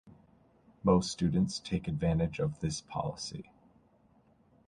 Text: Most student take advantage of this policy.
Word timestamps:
Most 0.83 1.11
student 1.11 1.61
take 1.63 1.87
advantage 1.87 2.39
of 2.39 2.59
this 2.59 2.81
policy. 2.81 3.51